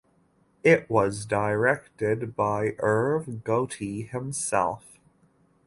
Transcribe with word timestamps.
It 0.63 0.89
was 0.89 1.27
directed 1.27 2.35
by 2.35 2.73
Irv 2.79 3.43
Gotti 3.43 4.09
himself. 4.09 4.83